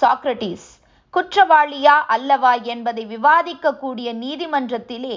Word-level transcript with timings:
Socrates 0.00 0.66
குற்றவாளியா 1.14 1.94
அல்லவா 2.14 2.54
என்பதை 2.72 3.04
விவாதிக்கக்கூடிய 3.06 4.08
நீதிமன்றத்திலே 4.24 5.16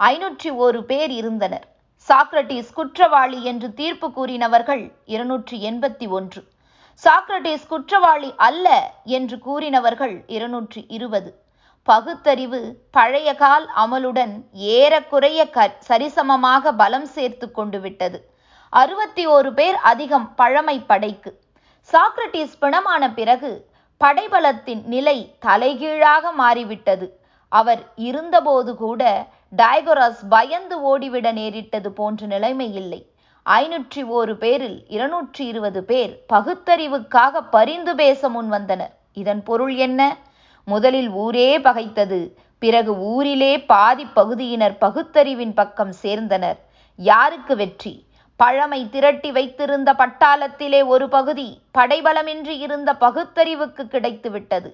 ஐநூற்றி 0.00 0.50
ஒரு 0.64 0.80
பேர் 0.84 1.10
இருந்தனர். 1.10 1.66
சாக்ரட்டிஸ் 2.08 2.70
குற்றவாளி 2.72 3.38
என்று 3.50 3.68
தீர்ப்பு 3.80 4.08
கூறினவர்கள் 4.08 4.84
இருநூற்றி 5.04 5.56
எண்பத்தி 5.70 6.06
ஒன்று. 6.08 6.40
சாக்ரட்டிஸ் 7.04 7.66
குற்றவாளி 7.66 8.30
அல்ல 8.36 8.92
என்று 9.16 9.38
கூறினவர்கள் 9.46 10.16
இருநூற்றி 10.26 10.82
இருபது. 10.88 11.30
பகுத்தறிவு 11.88 12.60
பழைய 12.90 13.28
கால் 13.34 13.66
அமலுடன் 13.84 14.34
ஏறக்குறைய 14.52 15.40
க 15.50 15.66
சரிசமமாக 15.88 16.72
பலம் 16.76 17.08
சேர்த்து 17.16 17.46
கொண்டு 17.50 17.80
விட்டது. 17.80 18.18
அறுபத்தி 18.72 19.24
ஓரு 19.26 19.50
பேர் 19.60 19.78
அதிகம் 19.92 20.28
பழமை 20.34 20.78
படைக்கு 20.90 21.32
சாக்ரட்டிஸ் 21.92 22.58
பிணமான 22.60 23.02
பிறகு 23.20 23.52
படைபலத்தின் 24.00 24.82
நிலை 24.84 25.18
தலைகீழாக 25.38 26.32
மாறிவிட்டது. 26.32 27.06
அவர் 27.48 27.82
இருந்தபோது 28.08 28.76
கூட 28.76 29.02
டைகோரஸ் 29.56 30.22
பயந்து 30.28 30.76
ஓடிவிட 30.90 31.26
நேரிட்டது 31.32 31.90
போன்ற 31.92 32.26
நிலைமை 32.26 32.68
இல்லை. 32.74 33.00
ஐநூற்றி 33.46 34.02
ஓரு 34.18 34.34
பேரில் 34.34 34.78
இருநூற்றி 34.88 35.46
இருபது 35.46 35.80
பேர் 35.84 36.12
பகுத்தறிவுக்காக 36.32 37.42
பரிந்து 37.50 37.94
பேச 37.94 38.28
முன் 38.28 38.48
வந்தனர். 38.48 38.92
இதன் 39.12 39.42
பொருள் 39.42 39.74
என்ன? 39.86 40.00
முதலில் 40.64 41.10
ஊரே 41.24 41.48
பகைத்தது 41.58 42.20
பிறகு 42.58 42.92
ஊரிலே 43.12 43.52
பாதி 43.72 44.04
பகுதியினர் 44.18 44.76
பகுத்தறிவின் 44.80 45.54
பக்கம் 45.54 45.94
சேர்ந்தனர். 46.02 46.58
யாருக்கு 46.98 47.56
வெற்றி? 47.56 47.94
பழமை 48.36 48.88
திரட்டி 48.90 49.32
வைத்திருந்த 49.32 49.92
பட்டாளத்திலே 49.92 50.86
ஒரு 50.86 51.08
பகுதி 51.08 51.60
படைபலமின்றி 51.78 52.56
இருந்த 52.58 52.94
பகுத்தறிவுக்கு 52.94 53.84
கிடைத்துவிட்டது. 53.84 54.70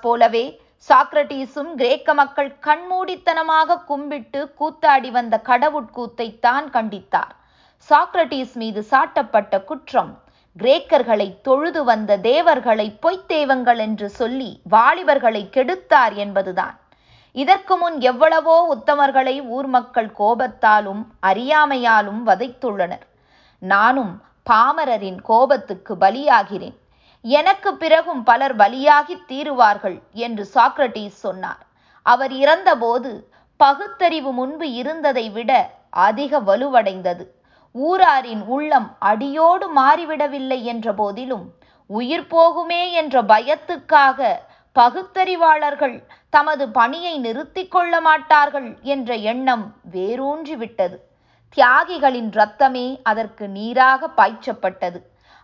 போலவே 0.00 0.60
சாக்ரட்டீஸும் 0.88 1.70
கிரேக்க 1.74 2.14
மக்கள் 2.14 2.50
கண்மூடித்தனமாக 2.62 3.78
கும்பிட்டு 3.84 4.54
கூத்தாடி 4.60 5.10
வந்த 5.10 5.40
கடவுட்கூத்தை 5.46 6.38
தான் 6.40 6.70
கண்டித்தார். 6.70 7.32
சாக்ரட்டீஸ் 7.90 8.52
மீது 8.52 8.86
சாட்டப்பட்ட 8.90 9.64
குற்றம் 9.64 10.12
கிரேக்கர்களை 10.56 11.28
தொழுது 11.42 11.84
வந்த 11.84 12.16
தேவர்களை 12.16 12.90
பொய்த் 13.00 13.28
தெய்வங்கள் 13.28 13.78
என்று 13.78 14.08
சொல்லி 14.08 14.60
வாலிபர்களை 14.70 15.42
கெடுத்தார் 15.56 16.14
என்பதுதான். 16.14 16.76
இதற்கு 17.34 17.76
முன் 17.76 17.96
எவ்வளவோ 18.00 18.56
உத்தமர்களை 18.74 19.36
ஊர் 19.48 19.66
மக்கள் 19.66 20.10
கோபத்தாலும் 20.18 21.02
அறியாமையாலும் 21.26 22.20
வதைத்துள்ளனர். 22.26 23.04
நானும் 23.62 24.12
பாமரரின் 24.50 25.20
கோபத்துக்கு 25.22 25.94
பலியாகிறேன். 25.94 26.76
எனக்கு 27.24 27.70
பிறகும் 27.76 28.22
பலர் 28.22 28.56
பலியாகி 28.56 29.16
தீருவார்கள் 29.26 29.98
என்று 30.24 30.44
சாக்ரட்டீஸ் 30.54 31.16
சொன்னார். 31.24 31.62
அவர் 32.02 32.32
இறந்தபோது 32.32 33.12
பகுத்தறிவு 33.60 34.32
முன்பு 34.32 34.66
இருந்ததை 34.72 35.26
விட 35.30 35.50
அதிக 35.90 36.40
வலுவடைந்தது. 36.40 37.24
ஊராரின் 37.74 38.42
உள்ளம் 38.46 38.88
அடியோடு 38.98 39.66
மாறிவிடவில்லை 39.76 40.62
என்ற 40.62 40.92
போதிலும் 40.92 41.46
உயிர் 41.90 42.28
போகுமே 42.30 42.82
என்ற 42.92 43.22
பயத்துக்காக 43.22 44.20
பகுத்தறிவாளர்கள் 44.78 46.02
தமது 46.30 46.68
பணியை 46.68 47.18
நிறுத்திக் 47.18 47.70
கொள்ள 47.70 48.00
மாட்டார்கள் 48.00 48.76
என்ற 48.82 49.14
எண்ணம் 49.14 49.74
வேரூன்றிவிட்டது. 49.92 50.96
தியாகிகளின் 51.56 52.28
இரத்தமே 52.32 53.00
அதற்கு 53.02 53.48
நீராக 53.48 54.08
பாய்ச்சப்பட்டது. 54.16 55.00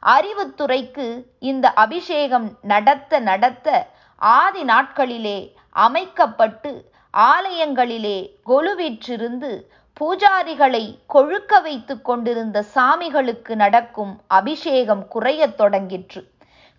அறிவுத்துறைக்கு 0.06 1.22
இந்த 1.38 1.72
அபிஷேகம் 1.72 2.58
நடத்த 2.62 3.18
நடத்த 3.18 3.86
ஆதி 4.16 4.62
நாட்களிலே 4.62 5.54
அமைக்கப்பட்டு 5.70 6.90
ஆலயங்களிலே 7.16 8.18
கொலுவிற்றிருந்து 8.46 9.62
பூஜாரிகளை 10.00 10.98
கொழுக்க 11.06 11.60
வைத்துக் 11.60 12.04
கொண்டிருந்த 12.04 12.64
சாமிகளுக்கு 12.74 13.54
நடக்கும் 13.54 14.20
அபிஷேகம் 14.26 15.08
குறையத் 15.08 15.60
தொடங்கிற்று. 15.60 16.22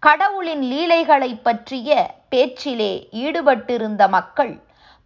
கடவுளின் 0.04 0.64
லீலைகளைப் 0.64 1.44
பற்றிய 1.44 2.16
பேச்சிலே 2.30 3.08
ஈடுபட்டிருந்த 3.12 4.10
மக்கள் 4.10 4.54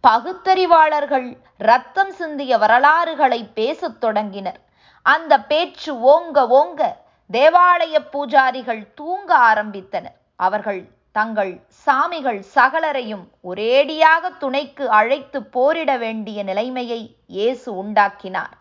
பகுத்தறிவாளர்கள் 0.04 1.36
ரத்தம் 1.58 2.12
சிந்திய 2.12 2.58
வரலாறுகளை 2.58 3.44
பேசத் 3.54 4.00
தொடங்கினர். 4.00 4.60
அந்த 5.02 5.40
பேச்சு 5.40 5.94
ஓங்க 5.94 6.46
ஓங்க 6.50 6.96
தேவாலய 7.32 7.96
பூஜாரிகள் 8.12 8.82
தூங்க 8.94 9.36
ஆரம்பித்தனர். 9.54 10.16
அவர்கள் 10.36 10.88
தங்கள் 11.12 11.52
சாமிகள் 11.86 12.42
சகலரையும் 12.54 13.24
ஒரேடியாக 13.44 14.38
துணைக்கு 14.38 14.90
அழைத்து 14.90 15.42
போரிட 15.42 15.96
வேண்டிய 15.96 16.42
நிலைமையை 16.42 17.16
இயேசு 17.26 17.76
உண்டாக்கினார். 17.76 18.54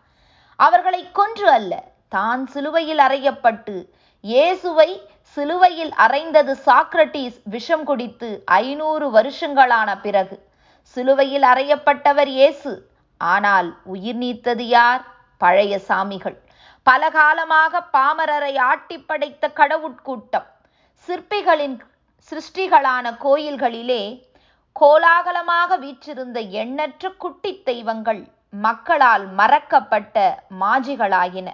அவர்களை 0.56 1.12
கொன்று 1.12 1.50
அல்ல 1.50 1.84
தான் 2.10 2.48
சிலுவையில் 2.48 2.98
அறையப்பட்டு 2.98 3.90
இயேசுவை 4.22 4.90
சிலுவையில் 5.36 5.94
அறைந்தது 5.94 6.54
சாக்ரட்டீஸ் 6.66 7.38
விஷம் 7.44 7.84
குடித்து 7.84 8.44
ஐநூறு 8.46 9.08
வருஷங்களான 9.12 9.90
பிறகு. 10.02 10.36
சிலுவையில் 10.84 11.42
அறையப்பட்டவர் 11.42 12.28
இயேசு. 12.28 12.90
ஆனால் 13.18 13.70
உயிர் 13.84 14.18
நீத்தது 14.18 14.66
யார்? 14.78 15.04
பழைய 15.38 15.80
சாமிகள். 15.88 16.38
பல 16.84 17.10
காலமாக 17.10 17.82
பாமரரை 17.98 18.58
ஆட்டி 18.58 18.98
படைத்த 19.00 19.52
கடவுட்கூட்டம். 19.56 20.48
சிற்பிகளின் 21.08 21.78
சிருஷ்டிகளான 22.32 23.06
கோயில்களிலே 23.26 24.04
கோலாகலமாக 24.72 25.78
வீற்றிருந்த 25.78 26.40
எண்ணற்ற 26.40 27.10
குட்டி 27.10 27.62
தெய்வங்கள் 27.64 28.24
மக்களால் 28.50 29.26
மறக்கப்பட்ட 29.38 30.18
மாஜிகளாயின. 30.62 31.50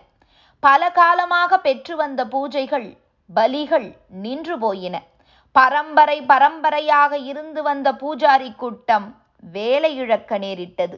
பல 0.59 0.89
காலமாக 0.89 1.57
பெற்று 1.57 1.95
வந்த 1.95 2.21
பூஜைகள் 2.25 2.89
பலிகள் 3.35 3.95
நின்று 4.07 4.59
போயின. 4.59 5.01
பரம்பரை 5.51 6.21
பரம்பரையாக 6.21 7.17
இருந்து 7.17 7.63
வந்த 7.63 7.91
பூஜாரி 7.91 8.55
கூட்டம் 8.55 9.21
வேலை 9.51 9.95
இழக்க 9.95 10.37
நேரிட்டது. 10.37 10.97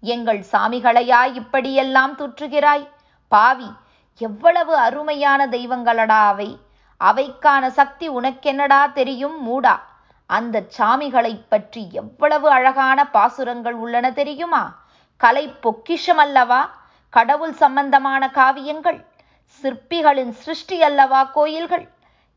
எங்கள் 0.00 0.44
சாமிகளையா 0.52 1.34
இப்படியெல்லாம் 1.34 2.18
துற்றுகிறாய்? 2.18 2.88
பாவி 3.28 3.72
எவ்வளவு 4.18 4.76
அருமையான 4.76 5.46
தெய்வங்களடா 5.46 6.26
அவை. 6.26 6.58
அவைக்கான 7.04 7.66
சக்தி 7.68 8.10
உனக்கென்னடா 8.10 8.92
தெரியும் 8.92 9.38
மூடா? 9.44 9.80
அந்த 10.26 10.64
சாமிகளைப் 10.78 11.46
பற்றி 11.48 11.88
எவ்வளவு 11.92 12.50
அழகான 12.50 13.10
பாசுரங்கள் 13.10 13.74
உள்ளன 13.74 14.12
தெரியுமா? 14.12 14.62
கலை 15.16 15.48
பொக்கிஷம் 15.48 16.16
அல்லவா? 16.16 16.70
கடவுள் 17.10 17.52
சம்பந்தமான 17.52 18.30
காவியங்கள்? 18.30 19.04
சிற்பிகளின் 19.62 20.30
சிருஷ்டி 20.30 20.82
அல்லவா 20.82 21.24
கோயில்கள்? 21.24 21.88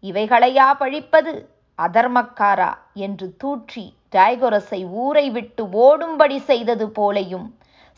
இவைகளையா 0.03 0.67
பழிப்பது? 0.73 1.49
அதர்மக்காரா 1.79 2.77
என்று 2.93 3.35
தூற்றி 3.37 3.93
டைகொரஸை 4.15 4.89
ஊரை 4.89 5.29
விட்டு 5.29 5.63
ஓடும்படி 5.65 6.37
செய்தது 6.39 6.89
போலையும் 6.89 7.47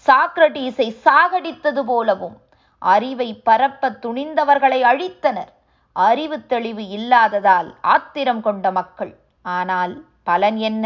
சாக்ரட்டீஸை 0.05 0.87
சாகடித்தது 1.05 1.83
போலவும் 1.83 2.37
அறிவை 2.81 3.29
பரப்ப 3.35 3.89
துணிந்தவர்களை 3.89 4.81
அழித்தனர். 4.83 5.51
அறிவு 5.91 6.45
தெளிவு 6.45 6.87
இல்லாததால் 6.87 7.75
ஆத்திரம் 7.81 8.41
கொண்ட 8.41 8.71
மக்கள். 8.71 9.13
ஆனால் 9.41 10.05
பலன் 10.23 10.57
என்ன? 10.57 10.85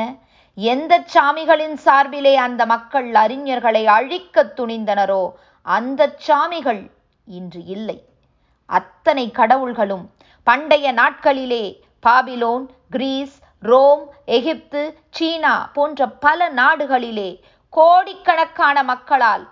எந்த 0.58 0.94
சாமிகளின் 1.14 1.78
சார்பிலே 1.86 2.36
அந்த 2.36 2.66
மக்கள் 2.66 3.12
அறிஞர்களை 3.12 3.84
அழிக்கத் 3.86 4.60
துணிந்தனரோ 4.60 5.24
அந்த 5.62 6.16
சாமிகள் 6.28 6.84
இன்று 7.28 7.66
இல்லை. 7.66 7.98
அத்தனை 8.79 9.25
கடவுள்களும் 9.31 10.06
பண்டைய 10.47 10.85
நாட்களிலே 10.94 11.64
பாபிலோன் 12.03 12.66
கிரீஸ் 12.90 13.35
ரோம் 13.64 14.03
எகிப்து 14.37 14.81
சீனா 15.17 15.53
போன்ற 15.75 16.08
பல 16.25 16.49
நாடுகளிலே 16.61 17.29
கோடிக்கணக்கான 17.73 18.78
மக்களால் 18.91 19.46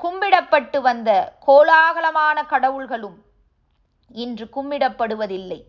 கும்பிடப்பட்டு 0.00 0.78
வந்த 0.80 1.10
கோலாகலமான 1.46 2.38
கடவுள்களும் 2.52 3.16
இன்று 4.22 4.46
கும்பிடப்படுவதில்லை. 4.56 5.60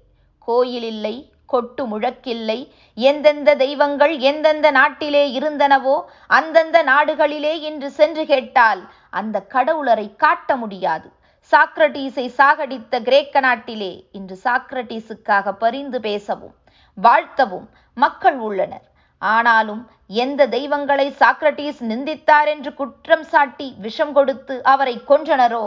கோயில் 0.48 0.88
இல்லை 0.94 1.16
கொட்டு 1.46 1.84
முழக்கில்லை. 1.92 2.58
எந்தெந்த 2.98 3.50
தெய்வங்கள் 3.56 4.14
எந்தெந்த 4.30 4.68
நாட்டிலே 4.72 5.24
இருந்தனவோ 5.40 5.96
அந்தந்த 6.38 6.78
நாடுகளிலே 6.84 7.54
இன்று 7.70 7.90
சென்று 8.00 8.26
கேட்டால் 8.32 8.82
அந்த 9.20 9.38
கடவுளரை 9.56 10.08
காட்ட 10.24 10.56
முடியாது. 10.64 11.08
சாக்ரட்டீஸை 11.52 12.26
சாகடித்த 12.38 12.96
கிரேக்க 13.08 13.40
நாட்டிலே 13.46 13.92
இன்று 14.18 14.36
சாக்ரட்டீஸுக்காக 14.44 15.54
பரிந்து 15.64 16.00
பேசவும் 16.08 16.56
வாழ்த்தவும் 16.98 17.68
மக்கள் 17.98 18.38
உள்ளனர். 18.48 18.86
ஆனாலும் 19.22 19.84
எந்த 20.24 20.42
தெய்வங்களை 20.56 21.08
சாக்ரட்டீஸ் 21.22 21.80
நிந்தித்தார் 21.92 22.50
என்று 22.54 22.72
குற்றம் 22.74 23.26
சாட்டி 23.32 23.68
விஷம் 23.86 24.14
கொடுத்து 24.18 24.56
அவரை 24.74 24.96
கொன்றனரோ 25.10 25.64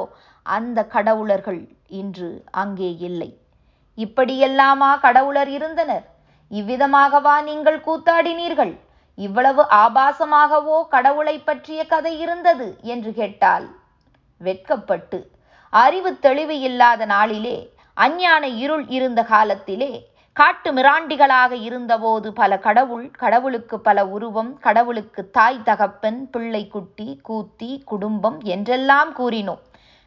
அந்த 0.47 0.79
கடவுளர்கள் 0.94 1.62
இன்று 2.00 2.31
அங்கே 2.62 2.91
இல்லை. 3.09 3.31
இப்படியெல்லாமா 3.99 4.91
கடவுளர் 5.06 5.50
இருந்தனர்? 5.56 6.06
இவ்விதமாகவா 6.50 7.35
நீங்கள் 7.49 7.81
கூத்தாடினீர்கள்? 7.88 8.75
இவ்வளவு 9.19 9.62
ஆபாசமாகவோ 9.83 10.79
கடவுளை 10.94 11.37
பற்றிய 11.49 11.81
கதை 11.87 12.15
இருந்தது? 12.25 12.69
என்று 12.94 13.11
கேட்டால் 13.21 13.67
வெட்கப்பட்டு 14.41 15.19
அறிவு 15.72 16.11
தெளிவு 16.19 16.58
இல்லாத 16.58 17.05
நாளிலே 17.06 17.58
அஞ்ஞான 17.96 18.44
இருள் 18.62 18.87
இருந்த 18.88 19.20
காலத்திலே 19.22 19.93
காட்டு 20.37 20.72
மிராண்டிகளாக 20.72 21.52
இருந்தபோது 21.52 22.32
பல 22.32 22.58
கடவுள் 22.58 23.11
கடவுளுக்கு 23.11 23.81
பல 23.81 24.06
உருவம் 24.06 24.58
கடவுளுக்கு 24.58 25.31
தாய் 25.31 25.62
தகப்பன் 25.62 26.19
பிள்ளை 26.31 26.69
குட்டி 26.69 27.20
கூத்தி 27.28 27.70
குடும்பம் 27.84 28.38
என்றெல்லாம் 28.55 29.11
கூறினோம். 29.17 29.62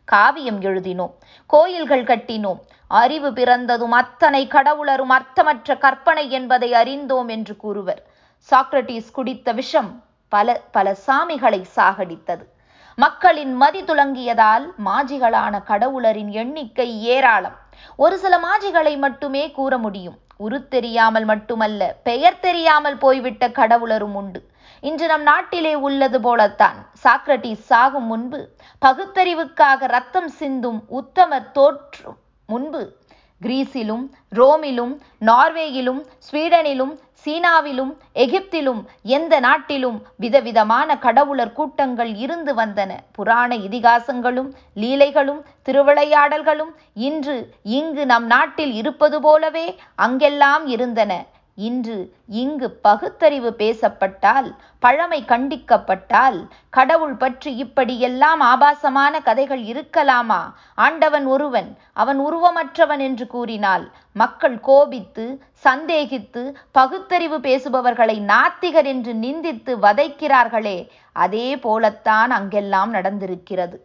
காவியம் 0.07 0.61
எழுதினோம் 0.61 1.13
கோயில்கள் 1.49 2.03
கட்டினோம் 2.03 2.59
அறிவு 2.87 3.33
பிறந்ததும் 3.33 3.91
அத்தனை 3.91 4.47
கடவுளரும் 4.47 5.13
அர்த்தமற்ற 5.17 5.77
கற்பனை 5.77 6.25
என்பதை 6.31 6.73
அறிந்தோம் 6.73 7.27
என்று 7.27 7.55
கூறுவர். 7.55 8.01
சாக்ரட்டிஸ் 8.49 9.13
குடித்த 9.13 9.51
விஷம் 9.51 9.91
பல 10.31 10.61
பல 10.71 10.95
சாமிகளை 11.07 11.61
சாகடித்தது. 11.75 12.43
மக்களின் 12.95 13.53
மதி 13.55 13.81
துலங்கியதால் 13.83 14.65
மாஜிகளான 14.85 15.61
கடவுளரின் 15.67 16.29
எண்ணிக்கை 16.29 17.03
ஏராளம். 17.03 17.55
ஒரு 17.95 18.17
சில 18.17 18.39
மாஜிகளை 18.39 18.97
மட்டுமே 18.97 19.51
கூற 19.51 19.77
முடியும். 19.77 20.17
உரு 20.37 20.67
தெரியாமல் 20.67 21.25
மட்டுமல்ல 21.25 21.95
பெயர் 22.03 22.39
தெரியாமல் 22.39 22.97
போய்விட்ட 22.97 23.47
கடவுளரும் 23.47 24.15
உண்டு. 24.21 24.41
இன்று 24.81 25.07
நம் 25.07 25.21
நாட்டிலே 25.21 25.75
உள்ளது 25.75 26.21
போலத்தான். 26.21 26.77
சாக்ரட்டிஸ் 27.03 27.65
சாகும் 27.71 28.05
முன்பு 28.05 28.49
பகுத்தறிவுக்காக 28.85 29.87
ரத்தம் 29.87 30.29
சிந்தும் 30.29 30.83
உத்தமர் 30.91 31.51
தோற்றும் 31.51 32.17
முன்பு 32.47 32.81
கிரீஸிலும் 33.43 34.03
ரோமிலும் 34.37 34.93
நார்வேயிலும் 35.29 36.01
ஸ்வீடனிலும் 36.27 36.93
சீனாவிலும் 37.25 37.91
எகிப்திலும் 38.23 38.79
எந்த 39.17 39.33
நாட்டிலும் 39.39 39.97
விதவிதமான 40.15 40.97
கடவுளர் 40.97 41.53
கூட்டங்கள் 41.53 42.11
இருந்து 42.15 42.53
வந்தன. 42.55 42.91
புராண 43.11 43.55
இதிகாசங்களும் 43.67 44.49
லீலைகளும் 44.81 45.41
திருவிளையாடல்களும் 45.67 46.73
இன்று 47.07 47.37
இங்கு 47.79 48.05
நம் 48.05 48.25
நாட்டில் 48.25 48.73
இருப்பது 48.73 49.19
போலவே 49.21 49.67
அங்கெல்லாம் 49.95 50.65
இருந்தன. 50.67 51.11
இன்று 51.57 52.13
இங்கு 52.27 52.71
பகுத்தறிவு 52.71 53.51
பேசப்பட்டால் 53.57 54.55
பழமை 54.79 55.23
கண்டிக்கப்பட்டால் 55.27 56.47
கடவுள் 56.69 57.15
பற்றி 57.15 57.55
இப்படியெல்லாம் 57.55 58.39
ஆபாசமான 58.39 59.21
கதைகள் 59.21 59.63
இருக்கலாமா? 59.63 60.41
ஆண்டவன் 60.75 61.25
ஒருவன் 61.25 61.77
அவன் 61.93 62.19
உருவமற்றவன் 62.19 62.99
என்று 62.99 63.27
கூறினால் 63.27 63.91
மக்கள் 64.13 64.59
கோபித்து 64.59 65.25
சந்தேகித்து 65.63 66.55
பகுத்தறிவு 66.71 67.39
பேசுபவர்களை 67.39 68.17
நாத்திகர் 68.19 68.85
என்று 68.85 69.13
நிந்தித்து 69.13 69.75
வதைக்கிறார்களே 69.77 70.89
அதே 71.13 71.57
போலத்தான் 71.57 72.31
அங்கெல்லாம் 72.31 72.93
நடந்திருக்கிறது. 72.93 73.77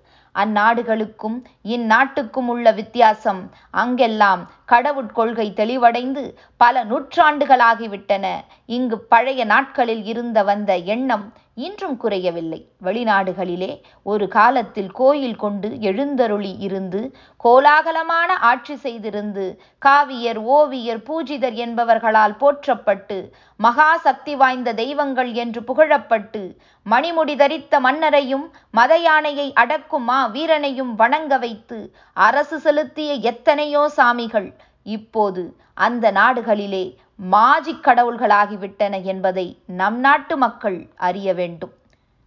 அந்நாடுகளுக்கும் 0.43 1.37
இந்நாட்டுக்கும் 1.69 2.49
உள்ள 2.49 2.73
வித்தியாசம். 2.73 3.41
அங்கெல்லாம் 3.71 4.43
கடவுட்கொள்கை 4.73 5.49
தெளிவடைந்து 5.61 6.23
பல 6.57 6.85
நூற்றாண்டுகளாகிவிட்டன. 6.85 8.27
இங்கு 8.67 8.99
பழைய 8.99 9.45
நாட்களில் 9.45 10.05
இருந்த 10.05 10.43
வந்த 10.43 10.77
எண்ணம் 10.95 11.27
இன்றும் 11.67 11.97
குறையவில்லை. 11.97 12.59
வெளிநாடுகளிலே 12.87 13.71
ஒரு 14.07 14.27
காலத்தில் 14.35 14.91
கோயில் 14.99 15.39
கொண்டு 15.43 15.69
எழுந்தருளி 15.89 16.53
இருந்து 16.67 17.01
கோலாகலமான 17.45 18.31
ஆட்சி 18.51 18.75
செய்திருந்து 18.85 19.47
காவியர் 19.87 20.41
ஓவியர் 20.57 21.03
பூஜிதர் 21.09 21.57
என்பவர்களால் 21.65 22.37
போற்றப்பட்டு 22.43 23.19
மகா 23.61 23.91
சக்தி 24.07 24.35
வாய்ந்த 24.35 24.77
தெய்வங்கள் 24.83 25.33
என்று 25.45 25.63
புகழப்பட்டு 25.63 26.43
மணிமுடி 26.87 27.37
தரித்த 27.43 27.81
மன்னரையும் 27.87 28.47
மத 28.71 28.93
யானையை 28.99 29.49
அடக்கும் 29.63 30.07
மா 30.11 30.21
வீரனையும் 30.37 30.95
வணங்க 30.95 31.39
வைத்து 31.39 31.81
அரசு 32.29 32.59
செலுத்திய 32.67 33.13
எத்தனையோ 33.33 33.85
சாமிகள். 33.97 34.49
இப்போது 34.87 35.43
அந்த 35.87 36.07
நாடுகளிலே 36.11 36.85
மாஜிக் 37.21 37.85
கடவுள்களாகிவிட்டன 37.87 39.05
என்பதை 39.05 39.45
நம் 39.67 39.97
நாட்டு 40.01 40.37
மக்கள் 40.37 40.77
அறிய 40.97 41.29
வேண்டும். 41.35 41.73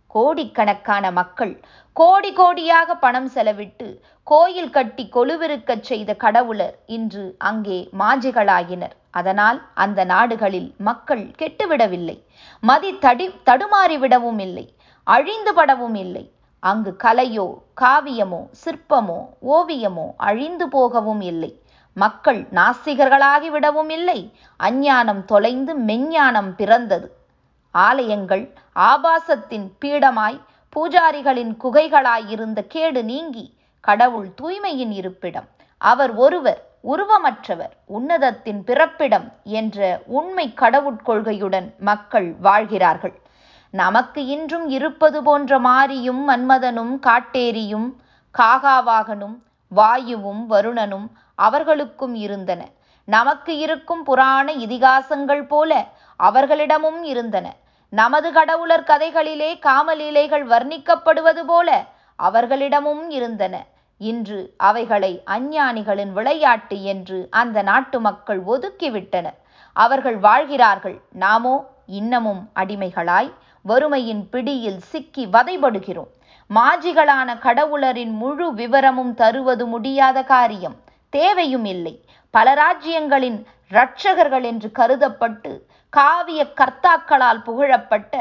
கோடிக்கணக்கான 0.07 1.11
மக்கள் 1.11 1.53
கோடி 1.95 2.31
கோடியாக 2.31 2.95
பணம் 2.95 3.29
செலவிட்டு 3.35 3.87
கோயில் 4.27 4.69
கட்டி 4.69 5.03
கொலுவிருக்கச் 5.15 5.85
செய்த 5.89 6.15
கடவுளர் 6.15 6.75
இன்று 6.85 7.23
அங்கே 7.37 7.79
மாஜிகளாகினர் 7.99 8.95
அதனால் 9.11 9.59
அந்த 9.73 10.03
நாடுகளில் 10.03 10.69
மக்கள் 10.77 11.23
கெட்டுவிடவில்லை. 11.39 12.17
மதி 12.63 12.91
தடி 12.97 13.27
தடுமாறிவிடவும் 13.49 14.39
இல்லை. 14.39 14.65
அழிந்து 15.07 15.53
படவும் 15.53 15.95
இல்லை. 15.95 16.25
அங்கு 16.63 16.91
கலையோ 17.03 17.47
காவியமோ 17.81 18.41
சிற்பமோ 18.63 19.19
ஓவியமோ 19.55 20.07
அழிந்து 20.29 20.65
போகவும் 20.69 21.21
இல்லை. 21.21 21.51
மக்கள் 21.93 22.47
நாஸ்திகர்களாகி 22.53 23.49
விடவும் 23.49 23.89
இல்லை. 23.89 24.33
அஞ்ஞானம் 24.63 25.25
தொலைந்து 25.25 25.79
மெஞ்ஞானம் 25.79 26.51
பிறந்தது. 26.55 27.15
ஆலயங்கள் 27.71 28.53
ஆபாசத்தின் 28.75 29.71
பீடமாய் 29.81 30.39
பூஜாரிகளின் 30.75 31.57
குகைகளாயிருந்த 31.63 32.67
கேடு 32.67 33.03
நீங்கி 33.03 33.57
கடவுள் 33.79 34.33
தூய்மையின் 34.41 34.91
இருப்பிடம். 34.91 35.47
அவர் 35.77 36.13
ஒருவர் 36.13 36.69
உருவமற்றவர் 36.83 37.73
உன்னதத்தின் 37.85 38.63
பிறப்பிடம் 38.63 39.31
என்ற 39.43 40.01
உண்மை 40.05 40.53
கடவுட்கொள்கையுடன் 40.55 41.77
மக்கள் 41.79 42.35
வாழ்கிறார்கள். 42.41 43.21
நமக்கு 43.69 44.25
இன்றும் 44.25 44.69
இருப்பது 44.69 45.23
போன்ற 45.23 45.59
மாரியும் 45.59 46.29
மன்மதனும் 46.29 46.99
காட்டேரியும் 47.07 47.93
காகாவாகனும் 48.37 49.37
வாயுவும் 49.67 50.49
வருணனும் 50.49 51.07
அவர்களுக்கும் 51.47 52.15
இருந்தன. 52.25 52.61
நமக்கு 53.07 53.53
இருக்கும் 53.57 54.03
புராண 54.03 54.47
இதிகாசங்கள் 54.65 55.43
போல 55.47 55.71
அவர்களிடமும் 56.19 57.01
இருந்தன. 57.03 57.47
நமது 57.93 58.29
கடவுளர் 58.31 58.89
கதைகளிலே 58.91 59.51
காமலீலைகள் 59.67 60.45
வர்ணிக்கப்படுவது 60.53 61.41
போல 61.47 61.69
அவர்களிடமும் 62.19 63.05
இருந்தன. 63.09 63.55
இன்று 64.01 64.39
அவைகளை 64.67 65.11
அஞ்ஞானிகளின் 65.35 66.11
விளையாட்டு 66.11 66.77
என்று 66.93 67.17
அந்த 67.41 67.57
நாட்டு 67.61 67.97
மக்கள் 67.99 68.41
ஒதுக்கிவிட்டனர் 68.45 69.37
அவர்கள் 69.75 70.17
வாழ்கிறார்கள். 70.17 70.97
நாமோ 71.23 71.55
இன்னமும் 71.99 72.41
அடிமைகளாய் 72.55 73.31
வறுமையின் 73.65 74.23
பிடியில் 74.31 74.79
சிக்கி 74.91 75.25
வதைபடுகிறோம். 75.35 76.11
மாஜிகளான 76.49 77.29
கடவுளரின் 77.45 78.13
முழு 78.21 78.47
விவரமும் 78.53 79.13
தருவது 79.13 79.65
முடியாத 79.65 80.23
காரியம். 80.33 80.77
தேவையும் 81.13 81.67
இல்லை 81.73 81.93
பல 82.33 82.47
ராஜ்யங்களின் 82.53 83.39
இரட்சகர்கள் 83.71 84.45
என்று 84.51 84.69
கருதப்பட்டு 84.79 85.51
காவிய 85.93 86.41
கர்த்தாக்களால் 86.59 87.41
புகழப்பட்ட 87.47 88.13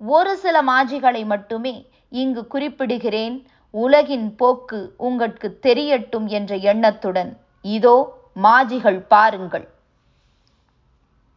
ஒரு 0.00 0.32
சில 0.36 0.56
மாஜிகளை 0.62 1.22
மட்டுமே 1.26 1.74
இங்கு 2.22 2.42
குறிப்பிடுகிறேன். 2.54 3.36
உலகின் 3.74 4.28
போக்கு 4.36 4.80
உங்களுக்கு 5.08 5.48
தெரியட்டும் 5.66 6.28
என்ற 6.38 6.52
எண்ணத்துடன் 6.70 7.32
இதோ 7.74 7.96
மாஜிகள் 8.42 9.00
பாருங்கள். 9.14 9.66